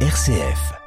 [0.00, 0.85] RCF.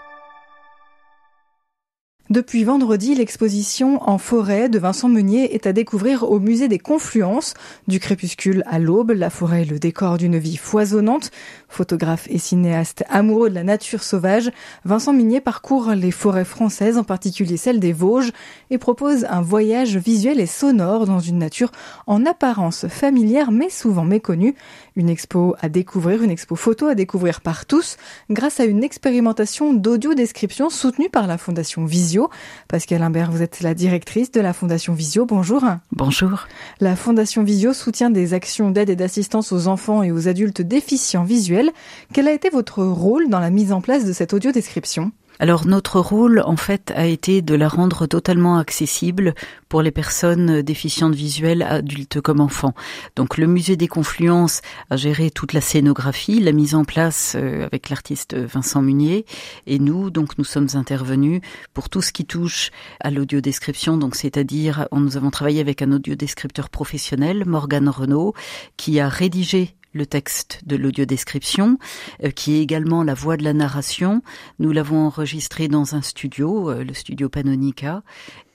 [2.29, 7.55] Depuis vendredi, l'exposition En forêt de Vincent Meunier est à découvrir au musée des Confluences.
[7.87, 11.31] Du crépuscule à l'aube, la forêt est le décor d'une vie foisonnante.
[11.69, 14.51] Photographe et cinéaste amoureux de la nature sauvage,
[14.85, 18.31] Vincent Meunier parcourt les forêts françaises, en particulier celle des Vosges,
[18.69, 21.71] et propose un voyage visuel et sonore dans une nature
[22.05, 24.53] en apparence familière mais souvent méconnue.
[24.95, 27.97] Une expo à découvrir, une expo photo à découvrir par tous,
[28.29, 32.18] grâce à une expérimentation d'audio-description soutenue par la Fondation Visio
[32.67, 35.25] Pascal Imbert, vous êtes la directrice de la Fondation Visio.
[35.25, 35.63] Bonjour.
[35.91, 36.47] Bonjour.
[36.79, 41.23] La Fondation Visio soutient des actions d'aide et d'assistance aux enfants et aux adultes déficients
[41.23, 41.71] visuels.
[42.13, 45.65] Quel a été votre rôle dans la mise en place de cette audio description alors
[45.65, 49.33] notre rôle, en fait, a été de la rendre totalement accessible
[49.69, 52.73] pour les personnes déficientes visuelles, adultes comme enfants.
[53.15, 57.65] Donc le musée des Confluences a géré toute la scénographie, la mise en place euh,
[57.65, 59.25] avec l'artiste Vincent Munier,
[59.65, 61.41] et nous, donc, nous sommes intervenus
[61.73, 63.97] pour tout ce qui touche à l'audiodescription.
[63.97, 68.33] Donc, c'est-à-dire, nous avons travaillé avec un audiodescripteur professionnel, Morgane Renault,
[68.75, 71.77] qui a rédigé le texte de l'audiodescription,
[72.23, 74.21] euh, qui est également la voix de la narration.
[74.59, 78.03] Nous l'avons enregistré dans un studio, euh, le studio Panonica,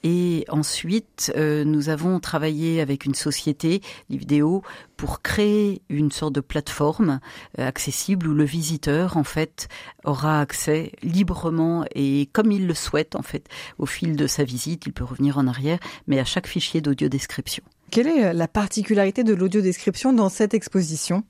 [0.06, 4.62] et ensuite, euh, nous avons travaillé avec une société, Lividéo,
[4.98, 7.20] pour créer une sorte de plateforme
[7.56, 9.68] accessible où le visiteur, en fait,
[10.04, 14.84] aura accès librement et comme il le souhaite, en fait, au fil de sa visite,
[14.86, 17.64] il peut revenir en arrière, mais à chaque fichier d'audiodescription.
[17.94, 21.22] Quelle est euh, la particularité de l'audiodescription dans cette exposition?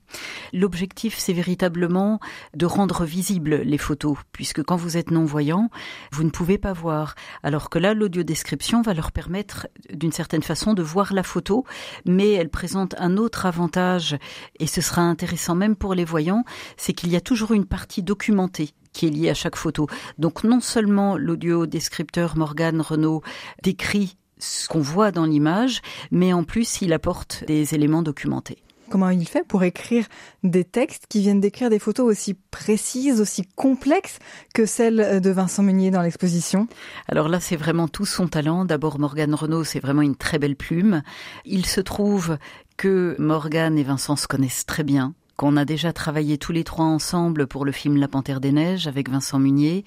[0.51, 2.19] L'objectif, c'est véritablement
[2.55, 5.69] de rendre visibles les photos, puisque quand vous êtes non-voyant,
[6.11, 7.13] vous ne pouvez pas voir.
[7.43, 11.65] Alors que là, l'audiodescription va leur permettre, d'une certaine façon, de voir la photo,
[12.03, 14.17] mais elle présente un autre avantage,
[14.59, 16.45] et ce sera intéressant même pour les voyants,
[16.77, 19.85] c'est qu'il y a toujours une partie documentée qui est liée à chaque photo.
[20.17, 23.21] Donc non seulement l'audiodescripteur Morgane Renault
[23.61, 25.81] décrit ce qu'on voit dans l'image,
[26.11, 28.57] mais en plus il apporte des éléments documentés.
[28.89, 30.05] Comment il fait pour écrire
[30.43, 34.19] des textes qui viennent décrire des photos aussi précises, aussi complexes
[34.53, 36.67] que celles de Vincent Meunier dans l'exposition?
[37.07, 38.63] Alors là, c'est vraiment tout son talent.
[38.63, 41.01] D'abord, Morgane Renault, c'est vraiment une très belle plume.
[41.45, 42.37] Il se trouve
[42.77, 46.85] que Morgane et Vincent se connaissent très bien qu'on a déjà travaillé tous les trois
[46.85, 49.83] ensemble pour le film La Panthère des Neiges avec Vincent Munier.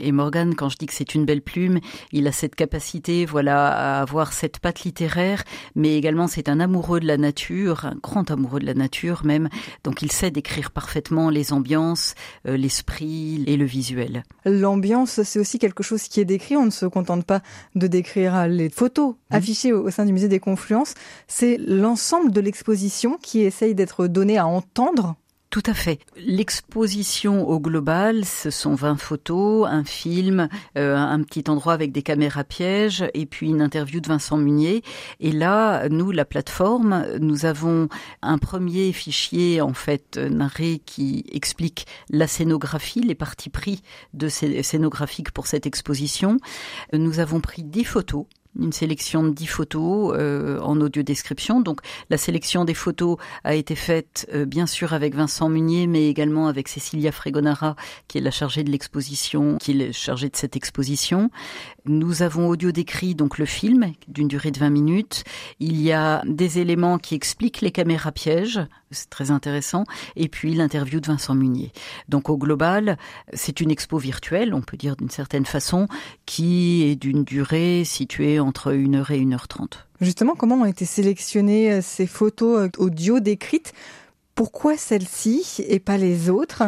[0.00, 1.78] Et Morgan, quand je dis que c'est une belle plume,
[2.12, 5.44] il a cette capacité, voilà, à avoir cette patte littéraire,
[5.76, 9.48] mais également c'est un amoureux de la nature, un grand amoureux de la nature même.
[9.84, 12.14] Donc il sait décrire parfaitement les ambiances,
[12.46, 14.24] euh, l'esprit et le visuel.
[14.44, 16.56] L'ambiance, c'est aussi quelque chose qui est décrit.
[16.56, 17.42] On ne se contente pas
[17.74, 19.34] de décrire les photos mmh.
[19.34, 20.94] affichées au sein du musée des Confluences.
[21.28, 24.87] C'est l'ensemble de l'exposition qui essaye d'être donné à entendre
[25.50, 26.00] tout à fait.
[26.16, 32.02] L'exposition au global, ce sont 20 photos, un film, euh, un petit endroit avec des
[32.02, 34.82] caméras pièges et puis une interview de Vincent Munier.
[35.20, 37.88] Et là, nous, la plateforme, nous avons
[38.20, 43.80] un premier fichier en fait narré qui explique la scénographie, les parties pris
[44.12, 46.36] de scénographiques pour cette exposition.
[46.92, 48.26] Nous avons pris 10 photos
[48.58, 51.60] une sélection de 10 photos euh, en audio description.
[51.60, 56.08] Donc la sélection des photos a été faite euh, bien sûr avec Vincent Munier, mais
[56.08, 57.76] également avec Cecilia Fregonara,
[58.08, 61.30] qui est la chargée de l'exposition, qui est chargée de cette exposition.
[61.84, 65.24] Nous avons audio décrit donc le film d'une durée de 20 minutes.
[65.60, 68.60] Il y a des éléments qui expliquent les caméras pièges,
[68.90, 69.84] c'est très intéressant,
[70.16, 71.72] et puis l'interview de Vincent Munier.
[72.08, 72.98] Donc au global,
[73.32, 75.88] c'est une expo virtuelle, on peut dire d'une certaine façon,
[76.26, 79.86] qui est d'une durée située entre 1 heure et 1 heure 30.
[80.00, 83.72] Justement, comment ont été sélectionnées euh, ces photos euh, audio décrites?
[84.34, 86.62] Pourquoi celles-ci et pas les autres?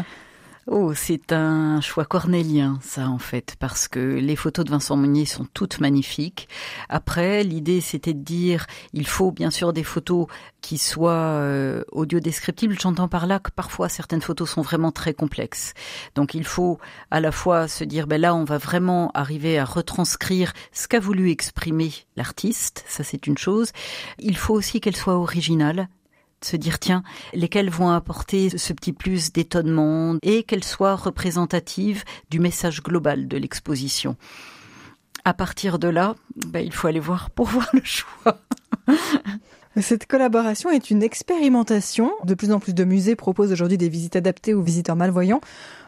[0.72, 5.24] Oh, c'est un choix cornélien, ça, en fait, parce que les photos de Vincent Meunier
[5.24, 6.48] sont toutes magnifiques.
[6.88, 10.28] Après, l'idée, c'était de dire, il faut bien sûr des photos
[10.60, 12.78] qui soient euh, audio-descriptibles.
[12.78, 15.74] J'entends par là que parfois certaines photos sont vraiment très complexes.
[16.14, 16.78] Donc, il faut
[17.10, 21.00] à la fois se dire, ben là, on va vraiment arriver à retranscrire ce qu'a
[21.00, 22.84] voulu exprimer l'artiste.
[22.86, 23.72] Ça, c'est une chose.
[24.20, 25.88] Il faut aussi qu'elle soit originale
[26.44, 27.02] se dire tiens,
[27.32, 33.36] lesquelles vont apporter ce petit plus d'étonnement et qu'elles soient représentatives du message global de
[33.36, 34.16] l'exposition.
[35.24, 36.16] À partir de là,
[36.46, 38.38] ben, il faut aller voir pour voir le choix.
[39.80, 42.10] Cette collaboration est une expérimentation.
[42.24, 45.40] De plus en plus de musées proposent aujourd'hui des visites adaptées aux visiteurs malvoyants.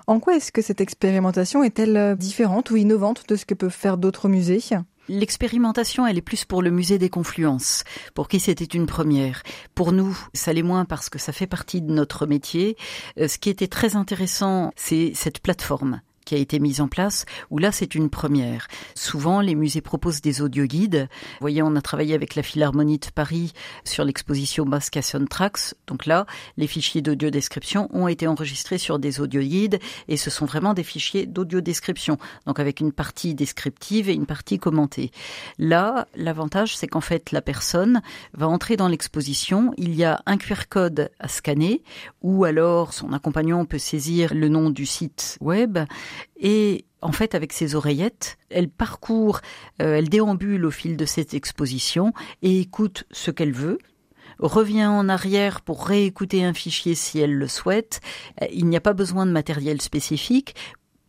[0.06, 3.98] En quoi est-ce que cette expérimentation est-elle différente ou innovante de ce que peuvent faire
[3.98, 4.60] d'autres musées?
[5.08, 7.82] L'expérimentation, elle est plus pour le musée des confluences,
[8.14, 9.42] pour qui c'était une première?
[9.74, 12.76] Pour nous, ça l'est moins parce que ça fait partie de notre métier.
[13.18, 16.00] Euh, ce qui était très intéressant, c'est cette plateforme
[16.32, 18.66] qui a été mise en place, où là c'est une première.
[18.94, 21.06] Souvent les musées proposent des audioguides.
[21.10, 23.52] Vous voyez, on a travaillé avec la Philharmonie de Paris
[23.84, 25.74] sur l'exposition Bascation Tracks.
[25.86, 26.24] Donc là,
[26.56, 31.26] les fichiers d'audio-description ont été enregistrés sur des audioguides et ce sont vraiment des fichiers
[31.26, 32.16] d'audio-description.
[32.46, 35.10] Donc avec une partie descriptive et une partie commentée.
[35.58, 38.00] Là, l'avantage c'est qu'en fait la personne
[38.32, 41.82] va entrer dans l'exposition, il y a un QR code à scanner
[42.22, 45.78] ou alors son accompagnant peut saisir le nom du site web
[46.36, 49.40] et en fait, avec ses oreillettes, elle parcourt,
[49.80, 53.78] euh, elle déambule au fil de cette exposition et écoute ce qu'elle veut,
[54.38, 58.00] revient en arrière pour réécouter un fichier si elle le souhaite.
[58.40, 60.54] Euh, il n'y a pas besoin de matériel spécifique.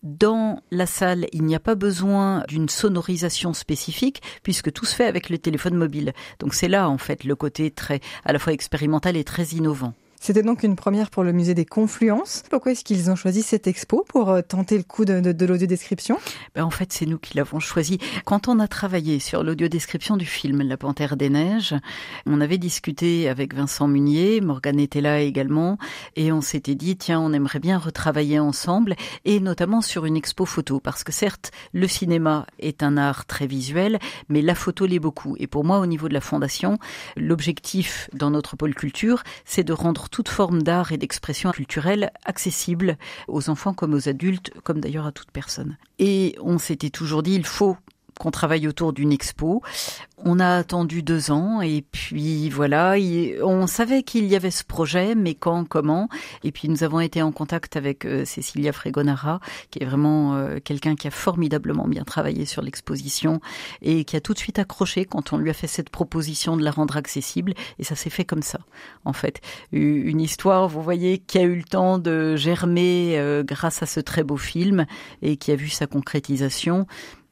[0.01, 5.05] Dans la salle, il n'y a pas besoin d'une sonorisation spécifique puisque tout se fait
[5.05, 6.11] avec le téléphone mobile.
[6.39, 9.93] Donc c'est là en fait le côté très à la fois expérimental et très innovant.
[10.25, 12.43] C'était donc une première pour le musée des Confluences.
[12.49, 15.45] Pourquoi est-ce qu'ils ont choisi cette expo pour euh, tenter le coup de, de, de
[15.45, 16.17] l'audiodescription?
[16.55, 17.97] Ben En fait, c'est nous qui l'avons choisi.
[18.23, 21.75] Quand on a travaillé sur l'audiodescription du film La Panthère des Neiges,
[22.25, 25.77] on avait discuté avec Vincent Munier, Morgane était là également,
[26.15, 28.95] et on s'était dit, tiens, on aimerait bien retravailler ensemble,
[29.25, 33.45] et notamment sur une expo photo, parce que certes, le cinéma est un art très
[33.45, 33.99] visuel,
[34.29, 35.35] mais la photo l'est beaucoup.
[35.37, 36.77] Et pour moi, au niveau de la fondation,
[37.17, 42.97] l'objectif dans notre pôle culture, c'est de rendre toute forme d'art et d'expression culturelle accessible
[43.27, 45.75] aux enfants comme aux adultes, comme d'ailleurs à toute personne.
[45.97, 47.77] Et on s'était toujours dit, il faut
[48.23, 49.61] qu'on travaille autour d'une expo.
[50.25, 52.95] On a attendu deux ans et puis voilà,
[53.43, 56.07] on savait qu'il y avait ce projet, mais quand, comment.
[56.45, 59.41] Et puis nous avons été en contact avec euh, Cecilia Fregonara,
[59.71, 63.41] qui est vraiment euh, quelqu'un qui a formidablement bien travaillé sur l'exposition
[63.81, 66.63] et qui a tout de suite accroché quand on lui a fait cette proposition de
[66.63, 67.53] la rendre accessible.
[67.77, 68.59] Et ça s'est fait comme ça,
[69.03, 69.41] en fait.
[69.73, 73.99] Une histoire, vous voyez, qui a eu le temps de germer euh, grâce à ce
[73.99, 74.85] très beau film
[75.21, 76.87] et qui a vu sa concrétisation.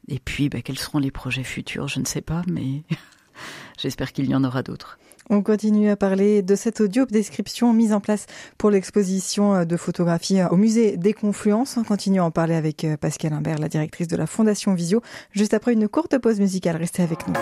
[0.07, 2.83] Et puis, bah, quels seront les projets futurs Je ne sais pas, mais
[3.79, 4.97] j'espère qu'il y en aura d'autres.
[5.29, 8.25] On continue à parler de cette audio description mise en place
[8.57, 11.77] pour l'exposition de photographie au musée des Confluences.
[11.77, 15.01] On continue à en parler avec euh, Pascal Imbert, la directrice de la Fondation Visio,
[15.31, 16.75] juste après une courte pause musicale.
[16.75, 17.33] Restez avec nous.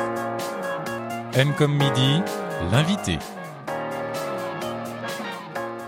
[1.34, 2.22] M comme midi,
[2.72, 3.18] l'invité.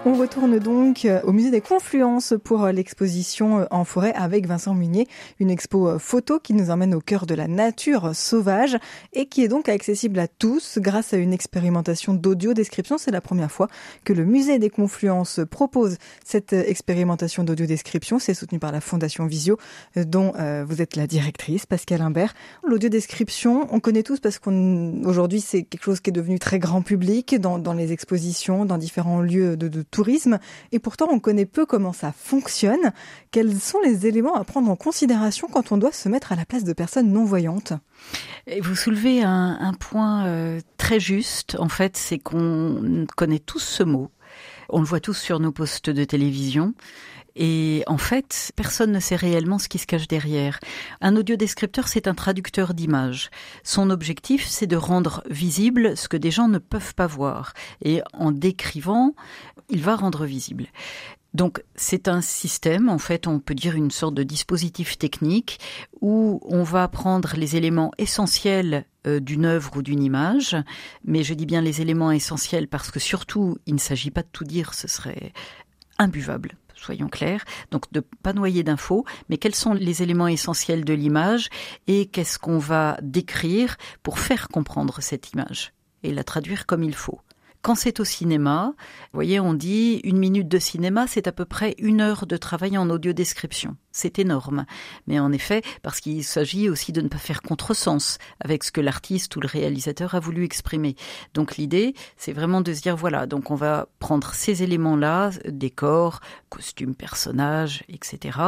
[0.03, 4.47] On retourne donc euh, au musée des Confluences pour euh, l'exposition euh, en forêt avec
[4.47, 5.07] Vincent Munier,
[5.39, 8.79] une expo photo qui nous emmène au cœur de la nature sauvage
[9.13, 12.97] et qui est donc accessible à tous grâce à une expérimentation d'audio description.
[12.97, 13.67] C'est la première fois
[14.03, 18.17] que le musée des Confluences propose cette expérimentation d'audio description.
[18.17, 19.57] C'est soutenu par la Fondation Visio
[19.95, 20.33] dont
[20.65, 22.33] vous êtes la directrice, Pascal Imbert.
[22.63, 26.81] L'audio description, on connaît tous parce qu'aujourd'hui c'est quelque chose qui est devenu très grand
[26.81, 30.39] public dans, dans les expositions, dans différents lieux de, de tourisme
[30.71, 32.91] et pourtant on connaît peu comment ça fonctionne.
[33.29, 36.45] Quels sont les éléments à prendre en considération quand on doit se mettre à la
[36.45, 37.73] place de personnes non-voyantes?
[38.61, 44.09] Vous soulevez un, point euh, très juste, en fait, c'est qu'on connaît tous ce mot.
[44.69, 46.73] On le voit tous sur nos postes de télévision.
[47.35, 50.59] Et en fait, personne ne sait réellement ce qui se cache derrière.
[50.99, 53.29] Un audiodescripteur, c'est un traducteur d'images.
[53.63, 57.53] Son objectif, c'est de rendre visible ce que des gens ne peuvent pas voir.
[57.83, 59.15] Et en décrivant,
[59.69, 60.67] il va rendre visible.
[61.33, 65.59] Donc c'est un système, en fait, on peut dire une sorte de dispositif technique
[66.01, 70.57] où on va prendre les éléments essentiels euh, d'une œuvre ou d'une image,
[71.05, 74.27] mais je dis bien les éléments essentiels parce que surtout, il ne s'agit pas de
[74.31, 75.31] tout dire, ce serait
[75.97, 80.93] imbuvable soyons clairs, donc de pas noyer d'infos, mais quels sont les éléments essentiels de
[80.93, 81.49] l'image
[81.87, 85.73] et qu'est-ce qu'on va décrire pour faire comprendre cette image
[86.03, 87.19] et la traduire comme il faut.
[87.61, 91.45] Quand c'est au cinéma, vous voyez, on dit une minute de cinéma, c'est à peu
[91.45, 94.65] près une heure de travail en audio description c'est énorme.
[95.07, 98.81] Mais en effet, parce qu'il s'agit aussi de ne pas faire contresens avec ce que
[98.81, 100.95] l'artiste ou le réalisateur a voulu exprimer.
[101.33, 106.21] Donc l'idée, c'est vraiment de se dire, voilà, donc on va prendre ces éléments-là, décor,
[106.49, 108.39] costume, personnage, etc.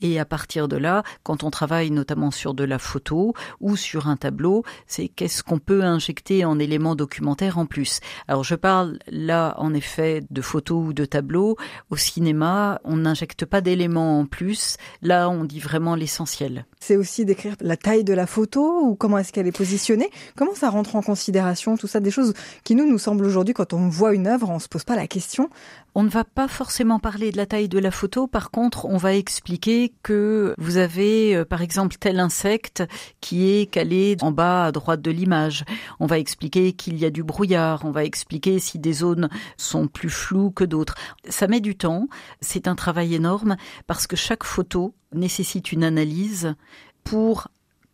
[0.00, 4.08] Et à partir de là, quand on travaille notamment sur de la photo ou sur
[4.08, 8.00] un tableau, c'est qu'est-ce qu'on peut injecter en éléments documentaires en plus.
[8.28, 11.56] Alors je parle là, en effet, de photos ou de tableaux.
[11.90, 16.66] Au cinéma, on n'injecte pas d'éléments en plus Là, on dit vraiment l'essentiel.
[16.80, 20.10] C'est aussi d'écrire la taille de la photo ou comment est-ce qu'elle est positionnée.
[20.36, 23.72] Comment ça rentre en considération tout ça, des choses qui nous nous semblent aujourd'hui quand
[23.72, 25.50] on voit une œuvre, on se pose pas la question.
[25.98, 28.98] On ne va pas forcément parler de la taille de la photo, par contre, on
[28.98, 32.82] va expliquer que vous avez, euh, par exemple, tel insecte
[33.22, 35.64] qui est calé en bas à droite de l'image.
[35.98, 39.88] On va expliquer qu'il y a du brouillard, on va expliquer si des zones sont
[39.88, 40.96] plus floues que d'autres.
[41.30, 42.08] Ça met du temps,
[42.42, 46.56] c'est un travail énorme parce que chaque photo nécessite une analyse
[47.04, 47.48] pour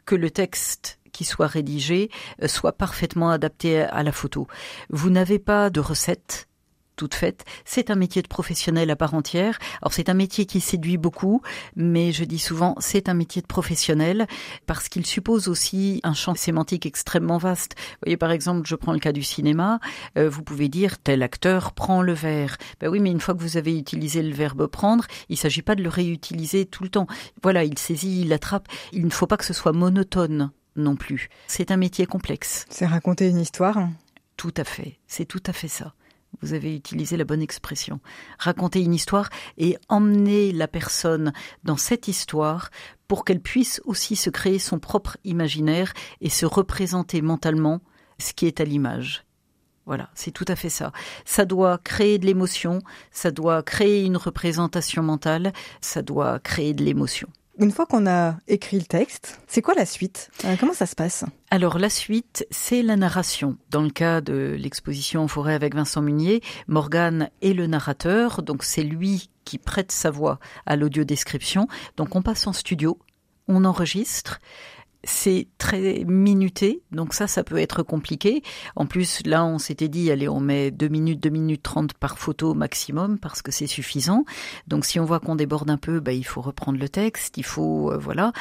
[0.07, 2.11] que le texte qui soit rédigé
[2.43, 4.49] euh, soit parfaitement adapté à la photo.
[4.91, 6.49] Vous n'avez pas de recette
[6.97, 7.45] toute faite.
[7.65, 9.59] C'est un métier de professionnel à part entière.
[9.81, 11.43] Alors c'est un métier qui séduit beaucoup,
[11.77, 14.27] mais je dis souvent c'est un métier de professionnel
[14.67, 17.75] parce qu'il suppose aussi un champ sémantique extrêmement vaste.
[17.77, 19.81] Vous voyez par exemple, je prends le cas du cinéma,
[20.19, 22.57] euh, vous pouvez dire tel acteur prend le verre.
[22.81, 25.75] Ben oui, mais une fois que vous avez utilisé le verbe prendre, il s'agit pas
[25.75, 27.07] de le réutiliser tout le temps.
[27.43, 28.69] Voilà, il saisit, il attrape.
[28.93, 31.29] Il ne faut pas que ce soit monotone non plus.
[31.47, 32.67] C'est un métier complexe.
[32.71, 33.89] C'est raconter une histoire
[34.37, 35.95] Tout à fait, c'est tout à fait ça.
[36.41, 38.01] Vous avez utilisé la bonne expression.
[38.39, 42.71] Raconter une histoire et emmener la personne dans cette histoire
[43.07, 47.81] pour qu'elle puisse aussi se créer son propre imaginaire et se représenter mentalement
[48.19, 49.25] ce qui est à l'image.
[49.85, 50.93] Voilà, c'est tout à fait ça.
[51.25, 56.85] Ça doit créer de l'émotion, ça doit créer une représentation mentale, ça doit créer de
[56.85, 57.29] l'émotion.
[57.59, 60.31] Une fois qu'on a écrit le texte, c'est quoi la suite?
[60.45, 61.25] Euh, Comment ça se passe?
[61.51, 63.59] Alors la suite, c'est la narration.
[63.71, 68.63] Dans le cas de l'exposition en forêt avec Vincent Munier, Morgane est le narrateur, donc
[68.65, 71.69] c'est lui qui prête sa voix à l'audio-description.
[71.99, 72.99] Donc on passe en studio,
[73.49, 74.41] on enregistre
[75.05, 78.43] c'est très minuté, donc ça, ça peut être compliqué.
[78.77, 82.19] En plus, là, on s'était dit, allez, on met 2 minutes, 2 minutes 30 par
[82.19, 84.25] photo maximum, parce que c'est suffisant.
[84.69, 87.45] Donc si on voit qu'on déborde un peu, bah, il faut reprendre le texte, il
[87.45, 88.33] faut, euh, voilà.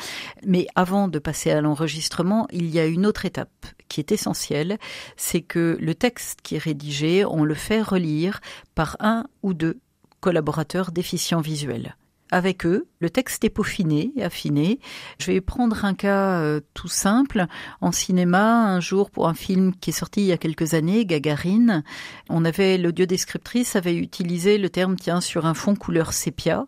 [0.45, 4.77] Mais avant de passer à l'enregistrement, il y a une autre étape qui est essentielle,
[5.17, 8.39] c'est que le texte qui est rédigé, on le fait relire
[8.75, 9.79] par un ou deux
[10.19, 11.95] collaborateurs déficients visuels
[12.31, 12.87] avec eux.
[12.99, 14.79] Le texte est peaufiné, affiné.
[15.19, 17.45] Je vais prendre un cas euh, tout simple.
[17.81, 21.05] En cinéma, un jour, pour un film qui est sorti il y a quelques années,
[21.05, 21.83] Gagarine,
[22.29, 26.65] on avait, l'audiodescriptrice avait utilisé le terme, tiens, sur un fond couleur sépia.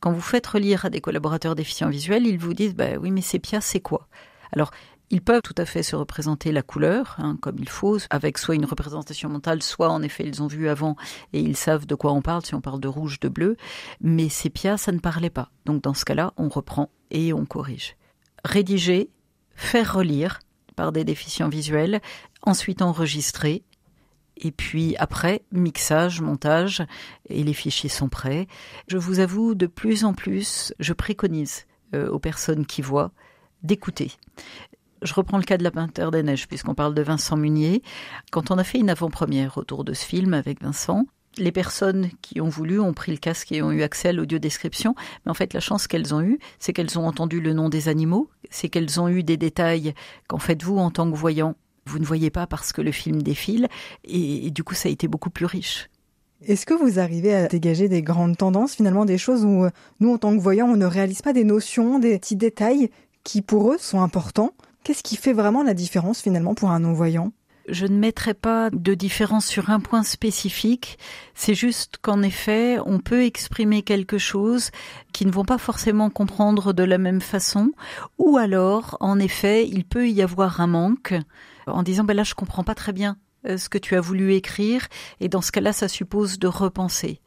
[0.00, 3.22] Quand vous faites relire à des collaborateurs déficients visuels, ils vous disent, bah oui, mais
[3.22, 4.08] sépia, c'est quoi?
[4.52, 4.70] Alors,
[5.10, 8.56] ils peuvent tout à fait se représenter la couleur, hein, comme il faut, avec soit
[8.56, 10.96] une représentation mentale, soit en effet ils ont vu avant
[11.32, 13.56] et ils savent de quoi on parle, si on parle de rouge, de bleu.
[14.00, 15.50] Mais sépia, ça ne parlait pas.
[15.64, 17.96] Donc dans ce cas-là, on reprend et on corrige.
[18.44, 19.10] Rédiger,
[19.54, 20.40] faire relire
[20.74, 22.00] par des déficients visuels,
[22.42, 23.62] ensuite enregistrer,
[24.36, 26.84] et puis après, mixage, montage,
[27.30, 28.46] et les fichiers sont prêts.
[28.86, 33.12] Je vous avoue, de plus en plus, je préconise euh, aux personnes qui voient
[33.62, 34.12] d'écouter
[35.06, 37.82] je reprends le cas de La Peinture des Neiges, puisqu'on parle de Vincent Munier.
[38.30, 41.06] Quand on a fait une avant-première autour de ce film avec Vincent,
[41.38, 44.94] les personnes qui ont voulu ont pris le casque et ont eu accès à l'audio-description.
[45.24, 47.88] Mais en fait, la chance qu'elles ont eue, c'est qu'elles ont entendu le nom des
[47.88, 49.94] animaux, c'est qu'elles ont eu des détails
[50.28, 51.54] qu'en fait, vous, en tant que voyant,
[51.86, 53.68] vous ne voyez pas parce que le film défile.
[54.04, 55.88] Et, et du coup, ça a été beaucoup plus riche.
[56.42, 59.66] Est-ce que vous arrivez à dégager des grandes tendances, finalement, des choses où
[60.00, 62.90] nous, en tant que voyants, on ne réalise pas des notions, des petits détails
[63.24, 64.52] qui, pour eux, sont importants
[64.86, 67.32] Qu'est-ce qui fait vraiment la différence finalement pour un non-voyant?
[67.68, 70.96] Je ne mettrai pas de différence sur un point spécifique.
[71.34, 74.70] C'est juste qu'en effet, on peut exprimer quelque chose
[75.12, 77.72] qui ne vont pas forcément comprendre de la même façon.
[78.18, 81.14] Ou alors, en effet, il peut y avoir un manque
[81.66, 83.16] en disant, ben là, je comprends pas très bien
[83.48, 84.86] euh, ce que tu as voulu écrire.
[85.18, 87.20] Et dans ce cas-là, ça suppose de repenser.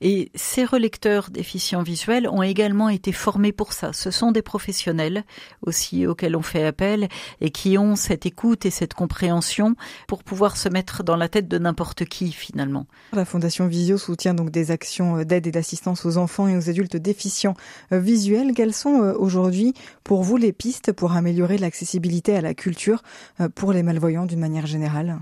[0.00, 3.92] Et ces relecteurs déficients visuels ont également été formés pour ça.
[3.92, 5.24] Ce sont des professionnels
[5.62, 7.08] aussi auxquels on fait appel
[7.40, 9.74] et qui ont cette écoute et cette compréhension
[10.06, 12.86] pour pouvoir se mettre dans la tête de n'importe qui finalement.
[13.12, 16.96] La Fondation Visio soutient donc des actions d'aide et d'assistance aux enfants et aux adultes
[16.96, 17.54] déficients
[17.90, 18.52] visuels.
[18.54, 23.02] Quelles sont euh, aujourd'hui pour vous les pistes pour améliorer l'accessibilité à la culture
[23.40, 25.18] euh, pour les malvoyants d'une manière générale?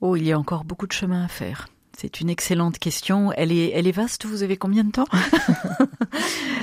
[0.00, 1.68] Oh, il y a encore beaucoup de chemin à faire.
[1.96, 3.32] C'est une excellente question.
[3.32, 4.26] Elle est, elle est vaste.
[4.26, 5.06] Vous avez combien de temps?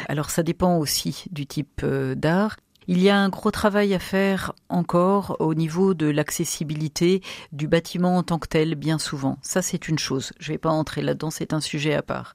[0.08, 2.58] Alors, ça dépend aussi du type euh, d'art.
[2.88, 7.22] Il y a un gros travail à faire encore au niveau de l'accessibilité
[7.52, 9.38] du bâtiment en tant que tel, bien souvent.
[9.42, 10.32] Ça, c'est une chose.
[10.40, 12.34] Je ne vais pas entrer là-dedans, c'est un sujet à part.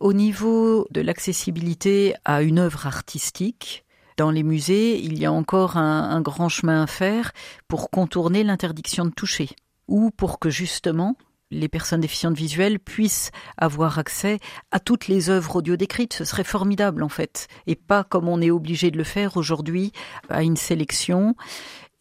[0.00, 3.84] Au niveau de l'accessibilité à une œuvre artistique,
[4.16, 7.32] dans les musées, il y a encore un, un grand chemin à faire
[7.68, 9.50] pour contourner l'interdiction de toucher
[9.88, 11.16] ou pour que justement
[11.50, 14.38] les personnes déficientes visuelles puissent avoir accès
[14.70, 16.14] à toutes les œuvres audio décrites.
[16.14, 19.92] Ce serait formidable en fait, et pas comme on est obligé de le faire aujourd'hui
[20.28, 21.34] à une sélection.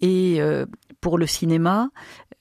[0.02, 0.66] Et euh,
[1.06, 1.92] pour le cinéma.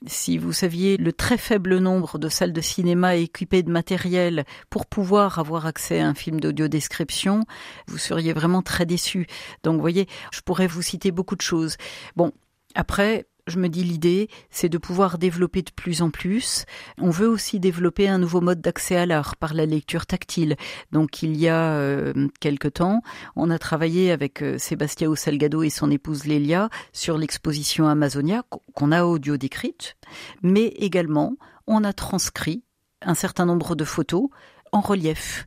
[0.07, 4.87] Si vous saviez le très faible nombre de salles de cinéma équipées de matériel pour
[4.87, 7.45] pouvoir avoir accès à un film d'audio-description,
[7.89, 9.27] vous seriez vraiment très déçu.
[9.65, 11.77] Donc, vous voyez, je pourrais vous citer beaucoup de choses.
[12.17, 12.33] Bon,
[12.75, 16.65] après, je me dis l'idée, c'est de pouvoir développer de plus en plus.
[16.99, 20.57] On veut aussi développer un nouveau mode d'accès à l'art par la lecture tactile.
[20.93, 23.03] Donc il y a euh, quelque temps,
[23.37, 28.93] on a travaillé avec euh, Sébastien Salgado et son épouse Lélia sur l'exposition Amazonia qu'on
[28.93, 29.97] a audio décrite,
[30.43, 31.37] mais également
[31.67, 32.63] on a transcrit
[33.03, 34.29] un certain nombre de photos
[34.73, 35.47] en relief.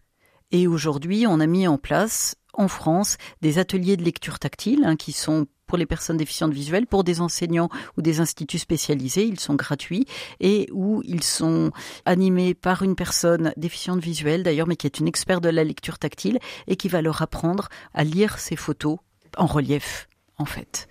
[0.51, 4.95] Et aujourd'hui, on a mis en place en France des ateliers de lecture tactile hein,
[4.95, 9.25] qui sont pour les personnes déficientes visuelles, pour des enseignants ou des instituts spécialisés.
[9.25, 10.05] Ils sont gratuits
[10.39, 11.71] et où ils sont
[12.05, 15.99] animés par une personne déficiente visuelle d'ailleurs, mais qui est une experte de la lecture
[15.99, 18.97] tactile et qui va leur apprendre à lire ces photos
[19.37, 20.87] en relief, en fait.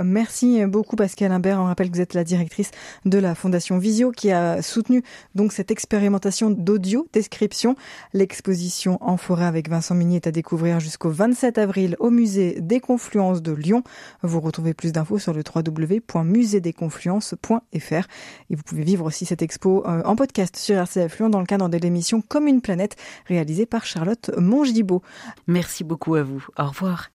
[0.00, 1.60] Merci beaucoup Pascal Imbert.
[1.60, 2.70] On rappelle que vous êtes la directrice
[3.04, 5.02] de la Fondation Visio qui a soutenu
[5.34, 7.76] donc cette expérimentation d'audio description.
[8.12, 12.80] L'exposition en forêt avec Vincent Minier est à découvrir jusqu'au 27 avril au musée des
[12.80, 13.82] Confluences de Lyon.
[14.22, 18.06] Vous retrouvez plus d'infos sur le www.musédesconfluences.fr
[18.50, 21.46] et vous pouvez vivre aussi cette expo euh, en podcast sur RCF Lyon dans le
[21.46, 22.96] cadre de l'émission Comme une planète
[23.26, 25.02] réalisée par Charlotte Mongibaud.
[25.46, 26.46] Merci beaucoup à vous.
[26.56, 27.10] Au revoir.